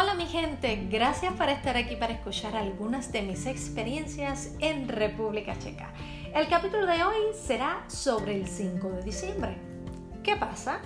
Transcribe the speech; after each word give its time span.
Hola 0.00 0.14
mi 0.14 0.24
gente, 0.24 0.88
gracias 0.90 1.34
por 1.34 1.50
estar 1.50 1.76
aquí 1.76 1.94
para 1.94 2.14
escuchar 2.14 2.56
algunas 2.56 3.12
de 3.12 3.20
mis 3.20 3.44
experiencias 3.44 4.54
en 4.58 4.88
República 4.88 5.58
Checa. 5.58 5.92
El 6.34 6.48
capítulo 6.48 6.86
de 6.86 7.04
hoy 7.04 7.34
será 7.34 7.84
sobre 7.86 8.34
el 8.34 8.48
5 8.48 8.88
de 8.88 9.02
diciembre. 9.02 9.58
¿Qué 10.22 10.36
pasa? 10.36 10.80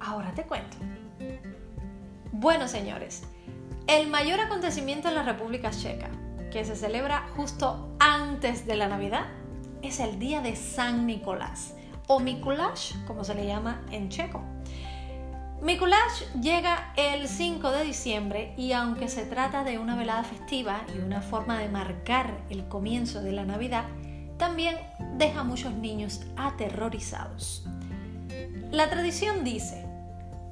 Ahora 0.00 0.32
te 0.34 0.42
cuento. 0.42 0.76
Bueno 2.30 2.68
señores, 2.68 3.22
el 3.86 4.08
mayor 4.08 4.38
acontecimiento 4.38 5.08
en 5.08 5.14
la 5.14 5.22
República 5.22 5.70
Checa, 5.70 6.10
que 6.50 6.66
se 6.66 6.76
celebra 6.76 7.28
justo 7.34 7.96
antes 8.00 8.66
de 8.66 8.76
la 8.76 8.86
Navidad, 8.86 9.28
es 9.80 9.98
el 9.98 10.18
día 10.18 10.42
de 10.42 10.56
San 10.56 11.06
Nicolás, 11.06 11.72
o 12.06 12.20
Mikuláš, 12.20 12.96
como 13.06 13.24
se 13.24 13.34
le 13.34 13.46
llama 13.46 13.80
en 13.90 14.10
checo. 14.10 14.42
Mikuláš 15.62 16.24
llega 16.40 16.92
el 16.96 17.28
5 17.28 17.70
de 17.70 17.84
diciembre 17.84 18.52
y 18.56 18.72
aunque 18.72 19.06
se 19.06 19.24
trata 19.24 19.62
de 19.62 19.78
una 19.78 19.94
velada 19.94 20.24
festiva 20.24 20.82
y 20.92 20.98
una 20.98 21.22
forma 21.22 21.56
de 21.56 21.68
marcar 21.68 22.36
el 22.50 22.66
comienzo 22.66 23.22
de 23.22 23.30
la 23.30 23.44
Navidad, 23.44 23.84
también 24.38 24.76
deja 25.18 25.42
a 25.42 25.44
muchos 25.44 25.72
niños 25.72 26.20
aterrorizados. 26.36 27.64
La 28.72 28.90
tradición 28.90 29.44
dice, 29.44 29.86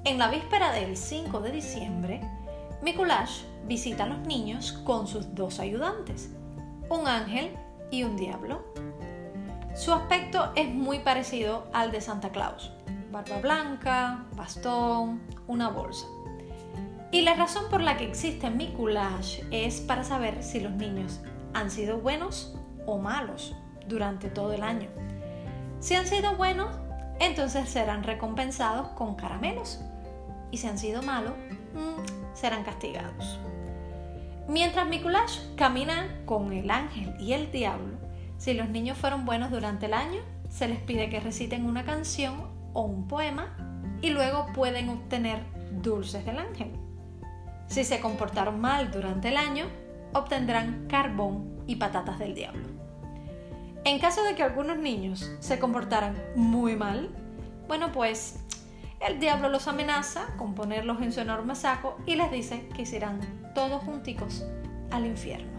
en 0.04 0.16
la 0.16 0.28
víspera 0.28 0.70
del 0.70 0.96
5 0.96 1.40
de 1.40 1.50
diciembre, 1.50 2.20
Mikuláš 2.80 3.44
visita 3.66 4.04
a 4.04 4.06
los 4.06 4.20
niños 4.20 4.70
con 4.84 5.08
sus 5.08 5.34
dos 5.34 5.58
ayudantes, 5.58 6.30
un 6.88 7.08
ángel 7.08 7.50
y 7.90 8.04
un 8.04 8.16
diablo. 8.16 8.62
Su 9.74 9.92
aspecto 9.92 10.52
es 10.54 10.72
muy 10.72 11.00
parecido 11.00 11.66
al 11.72 11.90
de 11.90 12.00
Santa 12.00 12.30
Claus, 12.30 12.70
barba 13.10 13.38
blanca, 13.40 14.24
bastón, 14.36 15.20
una 15.46 15.68
bolsa. 15.68 16.06
Y 17.12 17.22
la 17.22 17.34
razón 17.34 17.64
por 17.70 17.80
la 17.80 17.96
que 17.96 18.04
existe 18.04 18.50
Mikuláš 18.50 19.42
es 19.50 19.80
para 19.80 20.04
saber 20.04 20.42
si 20.42 20.60
los 20.60 20.72
niños 20.72 21.20
han 21.54 21.70
sido 21.70 21.98
buenos 21.98 22.56
o 22.86 22.98
malos 22.98 23.56
durante 23.88 24.28
todo 24.28 24.52
el 24.52 24.62
año. 24.62 24.88
Si 25.80 25.94
han 25.94 26.06
sido 26.06 26.36
buenos, 26.36 26.68
entonces 27.18 27.68
serán 27.68 28.04
recompensados 28.04 28.88
con 28.88 29.16
caramelos. 29.16 29.80
Y 30.52 30.58
si 30.58 30.68
han 30.68 30.78
sido 30.78 31.02
malos, 31.02 31.32
mm, 31.74 32.34
serán 32.34 32.62
castigados. 32.62 33.40
Mientras 34.46 34.88
Mikuláš 34.88 35.40
camina 35.56 36.22
con 36.26 36.52
el 36.52 36.70
ángel 36.70 37.14
y 37.18 37.32
el 37.32 37.50
diablo, 37.50 37.98
si 38.38 38.54
los 38.54 38.68
niños 38.68 38.96
fueron 38.96 39.24
buenos 39.24 39.50
durante 39.50 39.86
el 39.86 39.94
año, 39.94 40.20
se 40.48 40.68
les 40.68 40.78
pide 40.78 41.10
que 41.10 41.20
reciten 41.20 41.66
una 41.66 41.84
canción 41.84 42.59
o 42.72 42.82
un 42.82 43.08
poema 43.08 43.56
y 44.02 44.10
luego 44.10 44.46
pueden 44.54 44.88
obtener 44.88 45.44
dulces 45.82 46.24
del 46.24 46.38
ángel. 46.38 46.72
Si 47.66 47.84
se 47.84 48.00
comportaron 48.00 48.60
mal 48.60 48.90
durante 48.90 49.28
el 49.28 49.36
año, 49.36 49.66
obtendrán 50.12 50.86
carbón 50.88 51.62
y 51.66 51.76
patatas 51.76 52.18
del 52.18 52.34
diablo. 52.34 52.66
En 53.84 53.98
caso 53.98 54.22
de 54.24 54.34
que 54.34 54.42
algunos 54.42 54.78
niños 54.78 55.30
se 55.40 55.58
comportaran 55.58 56.16
muy 56.34 56.76
mal, 56.76 57.10
bueno 57.68 57.92
pues 57.92 58.40
el 59.00 59.18
diablo 59.18 59.48
los 59.48 59.68
amenaza 59.68 60.26
con 60.36 60.54
ponerlos 60.54 61.00
en 61.00 61.12
su 61.12 61.20
enorme 61.20 61.54
saco 61.54 61.96
y 62.04 62.16
les 62.16 62.30
dice 62.30 62.68
que 62.76 62.82
irán 62.82 63.20
todos 63.54 63.82
junticos 63.82 64.44
al 64.90 65.06
infierno. 65.06 65.58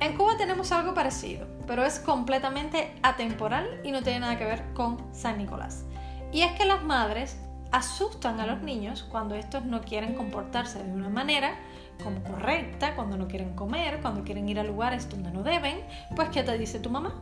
En 0.00 0.16
Cuba 0.16 0.38
tenemos 0.38 0.72
algo 0.72 0.94
parecido, 0.94 1.46
pero 1.70 1.84
es 1.84 2.00
completamente 2.00 2.92
atemporal 3.00 3.80
y 3.84 3.92
no 3.92 4.02
tiene 4.02 4.18
nada 4.18 4.36
que 4.36 4.44
ver 4.44 4.64
con 4.74 4.96
San 5.14 5.38
Nicolás. 5.38 5.84
Y 6.32 6.42
es 6.42 6.50
que 6.58 6.64
las 6.64 6.82
madres 6.82 7.40
asustan 7.70 8.40
a 8.40 8.46
los 8.46 8.60
niños 8.60 9.04
cuando 9.04 9.36
estos 9.36 9.64
no 9.64 9.80
quieren 9.80 10.16
comportarse 10.16 10.82
de 10.82 10.92
una 10.92 11.08
manera 11.08 11.54
como 12.02 12.24
correcta, 12.24 12.96
cuando 12.96 13.16
no 13.16 13.28
quieren 13.28 13.54
comer, 13.54 14.00
cuando 14.00 14.24
quieren 14.24 14.48
ir 14.48 14.58
a 14.58 14.64
lugares 14.64 15.08
donde 15.08 15.30
no 15.30 15.44
deben, 15.44 15.78
pues 16.16 16.30
¿qué 16.30 16.42
te 16.42 16.58
dice 16.58 16.80
tu 16.80 16.90
mamá? 16.90 17.14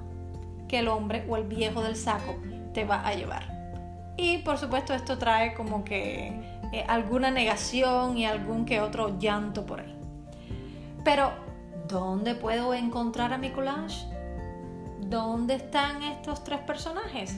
Que 0.67 0.79
el 0.79 0.89
hombre 0.89 1.27
o 1.29 1.37
el 1.37 1.45
viejo 1.45 1.83
del 1.83 1.95
saco 1.95 2.35
te 2.73 2.87
va 2.87 3.07
a 3.07 3.13
llevar. 3.13 4.15
Y 4.17 4.39
por 4.39 4.57
supuesto 4.57 4.95
esto 4.95 5.19
trae 5.19 5.53
como 5.53 5.85
que 5.85 6.29
eh, 6.73 6.87
alguna 6.89 7.31
negación 7.31 8.17
y 8.17 8.25
algún 8.25 8.65
que 8.65 8.81
otro 8.81 9.19
llanto 9.19 9.67
por 9.67 9.81
ahí. 9.81 9.95
Pero 11.05 11.33
¿Dónde 11.89 12.35
puedo 12.35 12.75
encontrar 12.75 13.33
a 13.33 13.39
Mikuláš? 13.39 14.07
¿Dónde 15.01 15.55
están 15.55 16.03
estos 16.03 16.45
tres 16.45 16.61
personajes? 16.61 17.37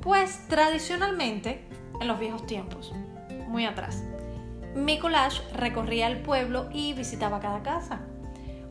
Pues 0.00 0.46
tradicionalmente, 0.48 1.64
en 2.00 2.08
los 2.08 2.18
viejos 2.18 2.46
tiempos, 2.46 2.92
muy 3.48 3.64
atrás, 3.64 4.02
Mikuláš 4.74 5.42
recorría 5.52 6.08
el 6.08 6.20
pueblo 6.20 6.68
y 6.72 6.92
visitaba 6.94 7.40
cada 7.40 7.62
casa. 7.62 8.00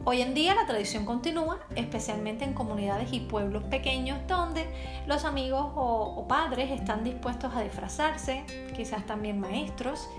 Hoy 0.05 0.21
en 0.21 0.33
día 0.33 0.53
la 0.53 0.65
tradición 0.65 1.05
continúa, 1.05 1.59
especialmente 1.75 2.43
en 2.43 2.53
comunidades 2.53 3.13
y 3.13 3.21
pueblos 3.21 3.63
pequeños 3.63 4.19
donde 4.27 4.67
los 5.07 5.23
amigos 5.23 5.71
o 5.75 6.25
padres 6.27 6.71
están 6.71 7.05
dispuestos 7.05 7.55
a 7.55 7.61
disfrazarse, 7.61 8.43
quizás 8.75 9.05
también 9.05 9.39
maestros, 9.39 10.09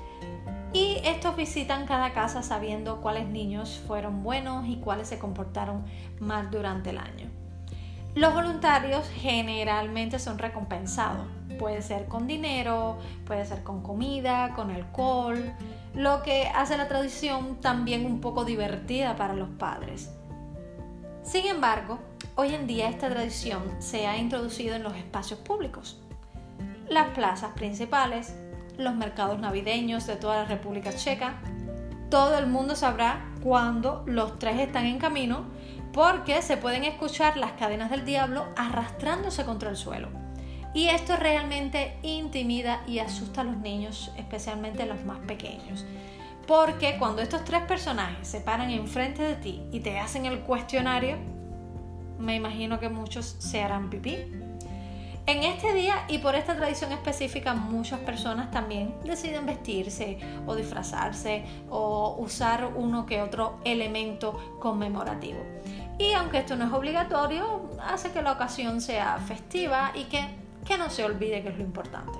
y 0.72 1.00
estos 1.04 1.36
visitan 1.36 1.86
cada 1.86 2.12
casa 2.12 2.42
sabiendo 2.42 3.00
cuáles 3.00 3.28
niños 3.28 3.80
fueron 3.86 4.24
buenos 4.24 4.66
y 4.66 4.76
cuáles 4.76 5.06
se 5.06 5.20
comportaron 5.20 5.84
mal 6.18 6.50
durante 6.50 6.90
el 6.90 6.98
año. 6.98 7.33
Los 8.14 8.32
voluntarios 8.32 9.08
generalmente 9.16 10.20
son 10.20 10.38
recompensados. 10.38 11.26
Puede 11.58 11.82
ser 11.82 12.06
con 12.06 12.26
dinero, 12.28 12.98
puede 13.26 13.44
ser 13.44 13.64
con 13.64 13.82
comida, 13.82 14.52
con 14.54 14.70
alcohol, 14.70 15.52
lo 15.94 16.22
que 16.22 16.47
hace 16.48 16.76
la 16.76 16.86
tradición 16.86 17.60
también 17.60 18.06
un 18.06 18.20
poco 18.20 18.44
divertida 18.44 19.16
para 19.16 19.34
los 19.34 19.48
padres. 19.50 20.10
Sin 21.25 21.47
embargo, 21.47 21.98
hoy 22.36 22.54
en 22.54 22.66
día 22.66 22.88
esta 22.88 23.08
tradición 23.08 23.62
se 23.80 24.06
ha 24.06 24.16
introducido 24.16 24.76
en 24.76 24.82
los 24.84 24.94
espacios 24.94 25.41
públicos. 25.41 26.00
Las 26.88 27.08
plazas 27.10 27.52
principales, 27.54 28.34
los 28.76 28.94
mercados 28.94 29.41
navideños 29.41 30.06
de 30.06 30.16
toda 30.16 30.42
la 30.42 30.44
República 30.44 30.92
Checa. 30.92 31.41
Todo 32.14 32.38
el 32.38 32.47
mundo 32.47 32.76
sabrá 32.76 33.25
cuando 33.42 34.04
los 34.06 34.38
tres 34.38 34.60
están 34.60 34.86
en 34.86 35.00
camino 35.00 35.47
porque 35.92 36.42
se 36.42 36.56
pueden 36.56 36.84
escuchar 36.84 37.36
las 37.36 37.54
cadenas 37.54 37.91
del 37.91 38.04
diablo 38.04 38.47
arrastrándose 38.54 39.44
contra 39.44 39.69
el 39.69 39.76
suelo. 39.76 40.10
Y 40.75 40.91
esto 40.91 41.16
realmente 41.16 41.98
intimida 42.02 42.84
y 42.86 43.00
asusta 43.00 43.41
a 43.41 43.44
los 43.44 43.56
niños, 43.56 44.12
especialmente 44.16 44.86
los 44.86 45.04
más 45.04 45.19
pequeños. 45.26 45.84
Porque 46.47 46.98
cuando 47.00 47.20
estos 47.20 47.44
tres 47.44 47.62
personajes 47.62 48.28
se 48.28 48.41
paran 48.41 48.70
enfrente 48.70 49.25
de 49.25 49.34
ti 49.34 49.64
y 49.72 49.81
te 49.81 49.98
hacen 49.98 50.25
el 50.25 50.38
cuestionario, 50.38 51.16
me 52.20 52.36
imagino 52.36 52.78
que 52.78 52.91
muchos 52.91 53.34
se 53.41 53.60
harán 53.60 53.91
pipí 53.91 54.19
en 55.26 55.42
este 55.42 55.72
día 55.72 56.04
y 56.08 56.18
por 56.18 56.34
esta 56.34 56.54
tradición 56.54 56.92
específica 56.92 57.54
muchas 57.54 57.98
personas 58.00 58.50
también 58.50 58.94
deciden 59.04 59.46
vestirse 59.46 60.18
o 60.46 60.54
disfrazarse 60.54 61.44
o 61.70 62.16
usar 62.18 62.72
uno 62.76 63.06
que 63.06 63.22
otro 63.22 63.58
elemento 63.64 64.58
conmemorativo. 64.60 65.38
Y 65.98 66.12
aunque 66.12 66.38
esto 66.38 66.56
no 66.56 66.66
es 66.66 66.72
obligatorio, 66.72 67.70
hace 67.82 68.10
que 68.10 68.20
la 68.20 68.32
ocasión 68.32 68.82
sea 68.82 69.16
festiva 69.18 69.92
y 69.94 70.04
que, 70.04 70.20
que 70.66 70.76
no 70.76 70.90
se 70.90 71.04
olvide 71.04 71.42
que 71.42 71.48
es 71.48 71.56
lo 71.56 71.64
importante. 71.64 72.18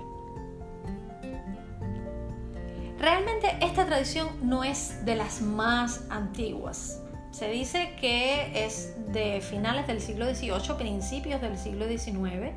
Realmente 2.99 3.55
esta 3.61 3.85
tradición 3.85 4.29
no 4.41 4.65
es 4.65 5.05
de 5.05 5.17
las 5.17 5.43
más 5.43 6.05
antiguas. 6.09 7.03
Se 7.33 7.51
dice 7.51 7.97
que 8.01 8.65
es 8.65 8.95
de 9.13 9.43
finales 9.43 9.87
del 9.87 10.01
siglo 10.01 10.33
XVIII, 10.33 10.77
principios 10.79 11.43
del 11.43 11.59
siglo 11.59 11.87
XIX 11.87 12.55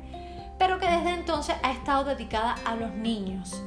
pero 0.58 0.78
que 0.78 0.86
desde 0.86 1.10
entonces 1.10 1.56
ha 1.62 1.72
estado 1.72 2.04
dedicada 2.04 2.56
a 2.64 2.74
los 2.74 2.92
niños 2.94 3.62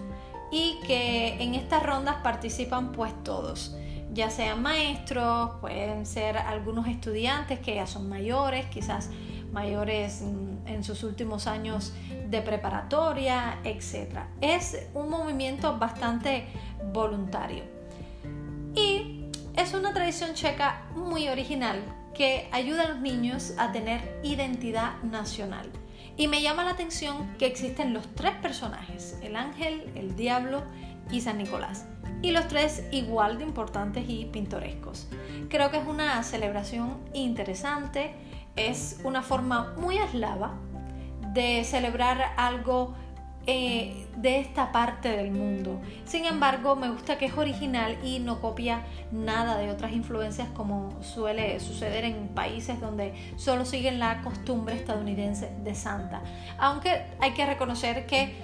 y 0.51 0.79
que 0.85 1.41
en 1.41 1.55
estas 1.55 1.83
rondas 1.83 2.17
participan 2.23 2.91
pues 2.91 3.13
todos, 3.23 3.75
ya 4.13 4.29
sean 4.29 4.61
maestros, 4.61 5.51
pueden 5.61 6.05
ser 6.05 6.38
algunos 6.38 6.88
estudiantes 6.88 7.59
que 7.59 7.75
ya 7.75 7.88
son 7.88 8.09
mayores, 8.09 8.65
quizás 8.65 9.09
mayores 9.53 10.21
en 10.21 10.83
sus 10.83 11.03
últimos 11.03 11.47
años 11.47 11.93
de 12.29 12.41
preparatoria, 12.41 13.59
etc. 13.63 14.19
Es 14.39 14.87
un 14.94 15.09
movimiento 15.09 15.77
bastante 15.77 16.45
voluntario. 16.94 17.63
Y 18.73 19.25
es 19.55 19.73
una 19.73 19.94
tradición 19.94 20.33
checa 20.33 20.81
muy 20.95 21.27
original 21.27 21.83
que 22.13 22.49
ayuda 22.51 22.83
a 22.83 22.87
los 22.89 23.01
niños 23.01 23.53
a 23.57 23.71
tener 23.71 24.19
identidad 24.23 25.01
nacional. 25.03 25.69
Y 26.18 26.27
me 26.27 26.42
llama 26.42 26.63
la 26.63 26.71
atención 26.71 27.33
que 27.38 27.45
existen 27.45 27.94
los 27.94 28.13
tres 28.15 28.33
personajes, 28.36 29.18
el 29.21 29.36
ángel, 29.36 29.92
el 29.95 30.15
diablo 30.15 30.63
y 31.09 31.21
San 31.21 31.38
Nicolás. 31.38 31.86
Y 32.21 32.31
los 32.31 32.48
tres 32.48 32.83
igual 32.92 33.38
de 33.38 33.45
importantes 33.45 34.06
y 34.07 34.25
pintorescos. 34.25 35.07
Creo 35.50 35.71
que 35.71 35.77
es 35.77 35.88
una 35.88 36.21
celebración 36.24 37.00
interesante, 37.13 38.13
es 38.56 39.00
una 39.03 39.24
forma 39.24 39.74
muy 39.77 39.98
eslava 39.98 40.53
de 41.33 41.63
celebrar 41.63 42.33
algo 42.38 42.94
eh, 43.47 44.05
de 44.17 44.39
esta 44.39 44.71
parte 44.71 45.09
del 45.09 45.31
mundo. 45.31 45.81
Sin 46.05 46.25
embargo, 46.25 46.75
me 46.75 46.89
gusta 46.89 47.17
que 47.17 47.25
es 47.25 47.38
original 47.38 47.97
y 48.03 48.19
no 48.19 48.39
copia 48.39 48.83
nada 49.11 49.57
de 49.57 49.71
otras 49.71 49.93
influencias 49.93 50.47
como 50.49 51.01
suele 51.01 51.59
suceder 51.59 52.05
en 52.05 52.27
países 52.29 52.79
donde 52.79 53.13
solo 53.38 53.65
siguen 53.65 53.97
la 53.99 54.21
costumbre 54.21 54.75
estadounidense 54.75 55.51
de 55.63 55.73
Santa. 55.73 56.21
Aunque 56.59 57.01
hay 57.19 57.31
que 57.31 57.45
reconocer 57.45 58.05
que 58.05 58.35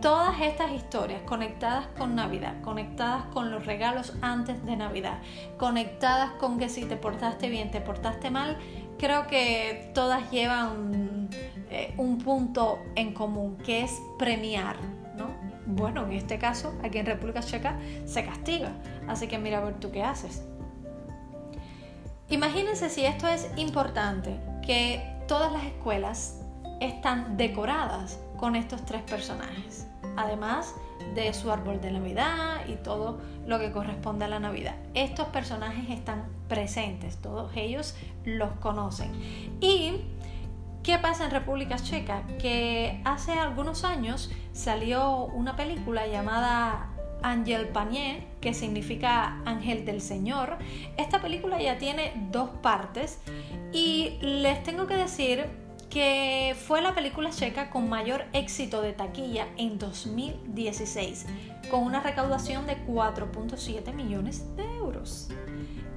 todas 0.00 0.40
estas 0.40 0.72
historias 0.72 1.20
conectadas 1.22 1.86
con 1.98 2.14
Navidad, 2.14 2.54
conectadas 2.62 3.24
con 3.26 3.50
los 3.50 3.66
regalos 3.66 4.14
antes 4.22 4.64
de 4.64 4.76
Navidad, 4.76 5.18
conectadas 5.58 6.30
con 6.32 6.58
que 6.58 6.68
si 6.68 6.84
te 6.84 6.96
portaste 6.96 7.48
bien, 7.48 7.70
te 7.70 7.80
portaste 7.80 8.30
mal, 8.30 8.56
creo 8.98 9.26
que 9.26 9.90
todas 9.94 10.30
llevan 10.30 11.15
un 11.96 12.18
punto 12.18 12.82
en 12.94 13.14
común, 13.14 13.56
que 13.58 13.82
es 13.82 14.00
premiar, 14.18 14.76
¿no? 15.16 15.28
Bueno, 15.66 16.04
en 16.04 16.12
este 16.12 16.38
caso, 16.38 16.74
aquí 16.82 16.98
en 16.98 17.06
República 17.06 17.40
Checa 17.40 17.78
se 18.04 18.24
castiga, 18.24 18.72
así 19.08 19.26
que 19.26 19.38
mira 19.38 19.58
a 19.58 19.64
ver 19.64 19.74
tú 19.80 19.90
qué 19.90 20.02
haces. 20.02 20.42
Imagínense 22.28 22.90
si 22.90 23.04
esto 23.04 23.28
es 23.28 23.48
importante, 23.56 24.36
que 24.66 25.00
todas 25.28 25.52
las 25.52 25.64
escuelas 25.64 26.40
están 26.80 27.36
decoradas 27.36 28.18
con 28.36 28.56
estos 28.56 28.84
tres 28.84 29.02
personajes, 29.02 29.86
además 30.16 30.74
de 31.14 31.32
su 31.32 31.50
árbol 31.50 31.80
de 31.80 31.92
Navidad 31.92 32.66
y 32.68 32.74
todo 32.76 33.18
lo 33.46 33.58
que 33.58 33.72
corresponde 33.72 34.24
a 34.24 34.28
la 34.28 34.40
Navidad. 34.40 34.74
Estos 34.94 35.28
personajes 35.28 35.88
están 35.90 36.24
presentes, 36.48 37.16
todos 37.16 37.52
ellos 37.54 37.94
los 38.24 38.50
conocen. 38.60 39.12
¿Y 39.60 40.02
qué 40.86 40.98
pasa 40.98 41.24
en 41.24 41.32
República 41.32 41.76
Checa? 41.76 42.22
Que 42.38 43.00
hace 43.04 43.32
algunos 43.32 43.82
años 43.82 44.30
salió 44.52 45.24
una 45.24 45.56
película 45.56 46.06
llamada 46.06 46.92
Angel 47.24 47.66
Panier, 47.70 48.22
que 48.40 48.54
significa 48.54 49.42
Ángel 49.44 49.84
del 49.84 50.00
Señor. 50.00 50.58
Esta 50.96 51.20
película 51.20 51.60
ya 51.60 51.76
tiene 51.78 52.12
dos 52.30 52.50
partes 52.62 53.18
y 53.72 54.16
les 54.20 54.62
tengo 54.62 54.86
que 54.86 54.94
decir 54.94 55.46
que 55.90 56.54
fue 56.56 56.80
la 56.82 56.94
película 56.94 57.30
checa 57.30 57.68
con 57.70 57.88
mayor 57.88 58.24
éxito 58.32 58.80
de 58.80 58.92
taquilla 58.92 59.48
en 59.56 59.80
2016, 59.80 61.26
con 61.68 61.82
una 61.82 62.00
recaudación 62.00 62.64
de 62.66 62.76
4.7 62.86 63.92
millones 63.92 64.54
de 64.56 64.62
euros. 64.76 65.30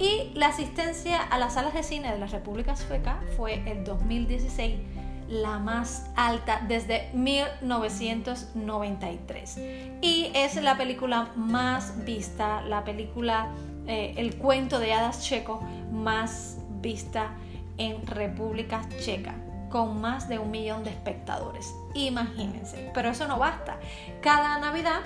Y 0.00 0.32
la 0.34 0.48
asistencia 0.48 1.22
a 1.22 1.38
las 1.38 1.54
salas 1.54 1.72
de 1.74 1.82
cine 1.82 2.10
de 2.10 2.18
la 2.18 2.26
República 2.26 2.74
Sueca 2.74 3.20
fue 3.36 3.62
en 3.66 3.84
2016 3.84 4.78
la 5.28 5.58
más 5.58 6.10
alta 6.16 6.62
desde 6.66 7.10
1993. 7.12 9.58
Y 10.00 10.32
es 10.34 10.56
la 10.56 10.78
película 10.78 11.28
más 11.36 12.02
vista, 12.04 12.62
la 12.62 12.82
película, 12.82 13.50
eh, 13.86 14.14
el 14.16 14.36
cuento 14.36 14.80
de 14.80 14.94
hadas 14.94 15.22
checo 15.22 15.60
más 15.92 16.56
vista 16.80 17.34
en 17.76 18.06
República 18.06 18.80
Checa 19.04 19.34
con 19.68 20.00
más 20.00 20.28
de 20.28 20.38
un 20.38 20.50
millón 20.50 20.82
de 20.82 20.88
espectadores. 20.90 21.72
Imagínense, 21.94 22.90
pero 22.92 23.10
eso 23.10 23.28
no 23.28 23.38
basta. 23.38 23.78
Cada 24.20 24.58
Navidad 24.58 25.02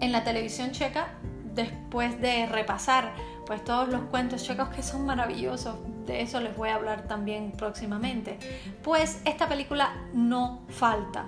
en 0.00 0.12
la 0.12 0.24
televisión 0.24 0.72
checa, 0.72 1.08
después 1.54 2.20
de 2.20 2.44
repasar 2.46 3.12
pues 3.46 3.64
todos 3.64 3.88
los 3.88 4.02
cuentos 4.02 4.44
checos 4.44 4.68
que 4.68 4.82
son 4.82 5.06
maravillosos, 5.06 5.76
de 6.06 6.22
eso 6.22 6.40
les 6.40 6.56
voy 6.56 6.70
a 6.70 6.76
hablar 6.76 7.06
también 7.08 7.52
próximamente, 7.52 8.38
pues 8.82 9.20
esta 9.24 9.48
película 9.48 9.94
no 10.12 10.62
falta. 10.68 11.26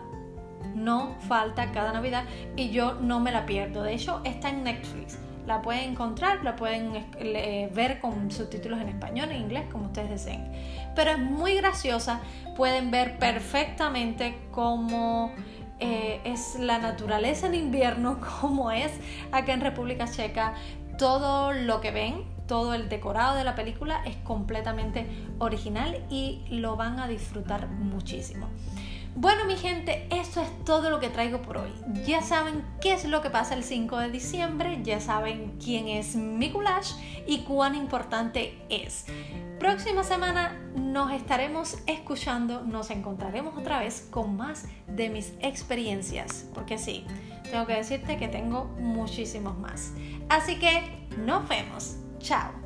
No 0.75 1.15
falta 1.29 1.71
cada 1.71 1.93
Navidad 1.93 2.25
y 2.57 2.71
yo 2.71 2.95
no 2.95 3.21
me 3.21 3.31
la 3.31 3.47
pierdo. 3.47 3.85
De 3.85 3.95
hecho, 3.95 4.21
está 4.25 4.49
en 4.49 4.65
Netflix 4.65 5.19
la 5.47 5.61
pueden 5.61 5.91
encontrar, 5.91 6.43
la 6.43 6.57
pueden 6.57 6.93
ver 7.75 8.01
con 8.01 8.31
subtítulos 8.31 8.81
en 8.81 8.89
español, 8.89 9.31
en 9.31 9.43
inglés, 9.43 9.65
como 9.71 9.87
ustedes 9.87 10.11
deseen. 10.11 10.51
Pero 10.95 11.13
es 11.13 11.19
muy 11.19 11.57
graciosa, 11.57 12.21
pueden 12.57 12.91
ver 12.91 13.19
perfectamente 13.19 14.39
cómo 14.51 15.33
eh, 15.81 16.21
es 16.25 16.57
la 16.59 16.79
naturaleza 16.79 17.47
en 17.47 17.55
invierno, 17.55 18.21
cómo 18.41 18.71
es 18.71 18.93
acá 19.33 19.53
en 19.53 19.61
República 19.61 20.07
Checa. 20.07 20.55
Todo 20.99 21.53
lo 21.53 21.81
que 21.81 21.91
ven, 21.91 22.23
todo 22.47 22.75
el 22.75 22.89
decorado 22.89 23.37
de 23.37 23.45
la 23.45 23.55
película 23.55 24.03
es 24.05 24.17
completamente 24.17 25.07
original 25.39 26.05
y 26.11 26.45
lo 26.51 26.77
van 26.77 27.01
a 27.01 27.09
disfrutar 27.09 27.69
muchísimo. 27.69 28.49
Bueno, 29.17 29.45
mi 29.45 29.57
gente, 29.57 30.09
esto 30.11 30.41
es 30.41 30.65
todo 30.65 30.91
lo 30.91 30.99
que 30.99 31.09
traigo 31.09 31.41
por 31.41 31.59
hoy. 31.59 31.71
Ya 32.05 32.21
saben 32.21 32.65
qué 32.81 32.95
es 32.95 33.05
lo 33.05 33.23
que 33.23 33.31
pasa 33.31 33.55
el 33.55 33.63
5 33.63 33.97
de 33.99 34.11
diciembre, 34.11 34.81
ya 34.83 34.99
saben 34.99 35.57
quién 35.63 35.87
es 35.87 36.17
Mikulash 36.17 36.95
y 37.25 37.43
cuán 37.43 37.77
importante 37.77 38.59
es. 38.69 39.07
Próxima 39.65 40.05
semana 40.05 40.61
nos 40.77 41.11
estaremos 41.11 41.79
escuchando, 41.87 42.61
nos 42.65 42.91
encontraremos 42.91 43.57
otra 43.57 43.79
vez 43.79 44.07
con 44.11 44.37
más 44.37 44.67
de 44.87 45.09
mis 45.09 45.33
experiencias, 45.41 46.47
porque 46.53 46.77
sí, 46.77 47.07
tengo 47.51 47.65
que 47.65 47.73
decirte 47.73 48.19
que 48.19 48.29
tengo 48.29 48.67
muchísimos 48.79 49.57
más. 49.57 49.95
Así 50.29 50.59
que 50.59 51.07
nos 51.17 51.49
vemos. 51.49 51.97
Chao. 52.19 52.64